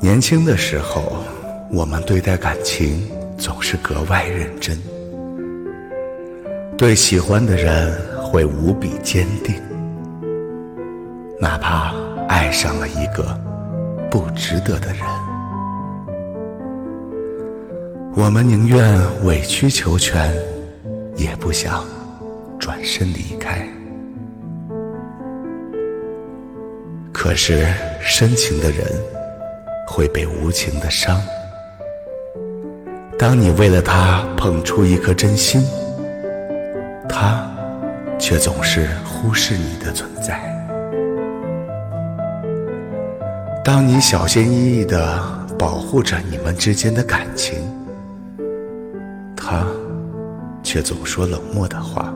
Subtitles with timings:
[0.00, 1.24] 年轻的时候，
[1.70, 4.78] 我们对待感情总是格外认真，
[6.76, 9.54] 对喜欢的人会无比坚定，
[11.40, 11.92] 哪怕
[12.28, 13.38] 爱上了一个
[14.10, 15.04] 不值得的人，
[18.16, 20.32] 我们宁愿委曲求全，
[21.16, 21.84] 也不想
[22.58, 23.68] 转身离开。
[27.18, 27.66] 可是
[28.00, 28.86] 深情的人
[29.88, 31.20] 会被无情的伤。
[33.18, 35.66] 当你为了他捧出一颗真心，
[37.08, 37.44] 他
[38.20, 40.40] 却总是忽视你的存在。
[43.64, 45.20] 当你小心翼翼的
[45.58, 47.58] 保护着你们之间的感情，
[49.36, 49.66] 他
[50.62, 52.14] 却总说冷漠的话，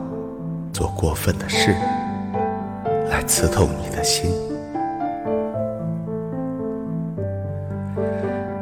[0.71, 1.75] 做过分的事，
[3.09, 4.31] 来刺痛你的心。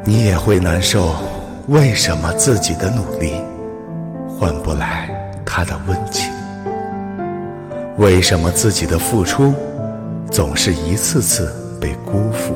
[0.04, 1.14] 你也会难受，
[1.68, 3.40] 为什么自己的努力
[4.28, 5.08] 换不来
[5.46, 6.28] 他的温情？
[7.98, 9.54] 为什么自己的付出
[10.28, 12.52] 总是一次次被辜负？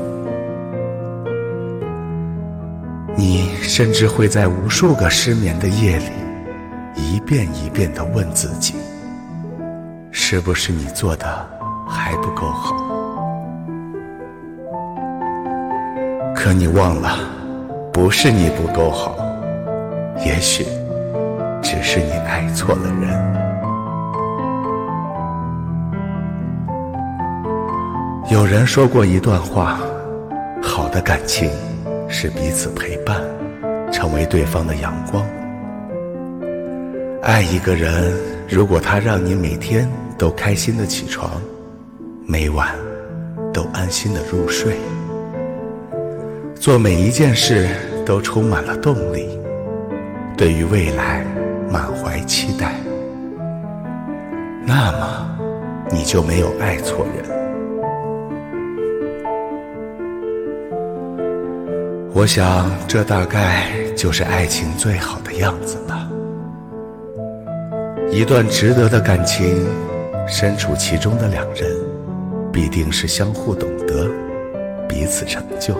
[3.15, 6.11] 你甚至会在无数个失眠的夜里，
[6.97, 8.75] 一遍一遍地问自己：
[10.11, 11.49] 是不是你做的
[11.89, 12.75] 还不够好？
[16.47, 17.19] 可你忘了。
[17.93, 19.17] 不是你不够好，
[20.25, 20.65] 也许
[21.61, 23.11] 只是你爱错了人。
[28.31, 29.81] 有人说过一段话：
[30.63, 31.51] 好的感情
[32.09, 33.21] 是彼此陪伴，
[33.91, 35.27] 成为对方的阳光。
[37.23, 38.15] 爱一个人，
[38.49, 41.29] 如果他让你每天都开心的起床，
[42.25, 42.73] 每晚
[43.53, 44.77] 都安心的入睡。
[46.59, 47.69] 做每一件事
[48.05, 49.39] 都充满了动力，
[50.37, 51.25] 对于未来
[51.71, 52.75] 满怀期待，
[54.65, 55.39] 那么
[55.91, 57.37] 你就没有爱错人。
[62.13, 66.09] 我想，这大概就是爱情最好的样子吧。
[68.11, 69.67] 一段值得的感情，
[70.27, 71.71] 身处其中的两人，
[72.51, 74.09] 必定是相互懂得，
[74.89, 75.75] 彼此成就。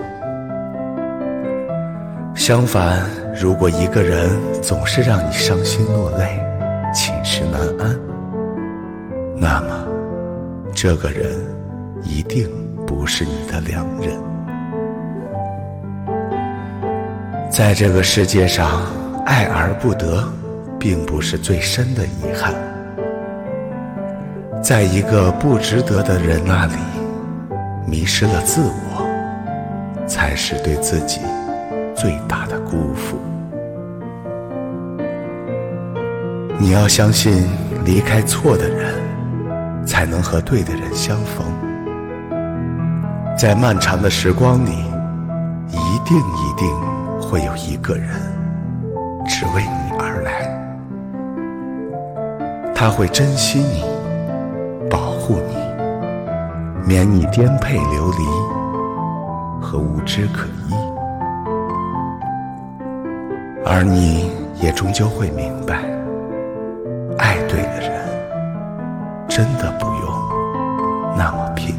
[2.47, 4.29] 相反，如果一个人
[4.61, 6.39] 总是让你伤心落泪、
[6.93, 7.99] 寝食难安，
[9.35, 9.85] 那么
[10.73, 11.45] 这个人
[12.03, 12.49] 一定
[12.85, 14.17] 不是你的良人。
[17.51, 18.83] 在这个世界上，
[19.25, 20.23] 爱而不得，
[20.79, 22.53] 并不是最深的遗憾。
[24.63, 26.75] 在一个不值得的人那里，
[27.85, 29.05] 迷失了自我，
[30.07, 31.19] 才是对自己。
[31.97, 33.17] 最大的辜负。
[36.59, 37.49] 你要相信，
[37.83, 38.93] 离开错的人，
[39.83, 41.43] 才能和对的人相逢。
[43.35, 44.71] 在漫长的时光里，
[45.69, 46.69] 一定一定
[47.19, 48.09] 会有一个人，
[49.27, 50.55] 只为你而来。
[52.75, 53.83] 他会珍惜你，
[54.87, 55.55] 保护你，
[56.87, 58.23] 免你颠沛流离
[59.59, 60.86] 和无枝可依。
[63.69, 65.83] 而你也终究会明白，
[67.17, 67.91] 爱对的人，
[69.27, 71.75] 真的不用那么拼。